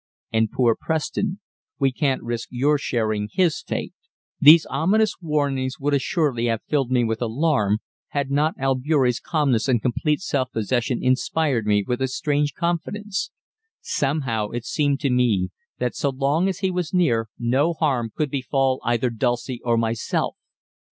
And 0.33 0.49
poor 0.51 0.75
Preston 0.75 1.39
we 1.77 1.91
can't 1.91 2.23
risk 2.23 2.47
your 2.51 2.79
sharing 2.79 3.29
his 3.31 3.61
fate." 3.61 3.93
These 4.39 4.65
ominous 4.65 5.13
warnings 5.21 5.79
would 5.79 5.93
assuredly 5.93 6.45
have 6.47 6.63
filled 6.67 6.89
me 6.89 7.03
with 7.03 7.21
alarm, 7.21 7.81
had 8.07 8.31
not 8.31 8.55
Albeury's 8.59 9.19
calmness 9.19 9.67
and 9.67 9.79
complete 9.79 10.19
self 10.19 10.51
possession 10.51 11.03
inspired 11.03 11.67
me 11.67 11.83
with 11.87 12.01
a 12.01 12.07
strange 12.07 12.55
confidence. 12.55 13.29
Somehow 13.79 14.47
it 14.49 14.65
seemed 14.65 14.99
to 15.01 15.11
me 15.11 15.49
that 15.77 15.93
so 15.93 16.09
long 16.09 16.49
as 16.49 16.61
he 16.61 16.71
was 16.71 16.95
near 16.95 17.29
no 17.37 17.73
harm 17.73 18.09
could 18.15 18.31
befall 18.31 18.81
either 18.83 19.11
Dulcie 19.11 19.61
or 19.63 19.77
myself. 19.77 20.35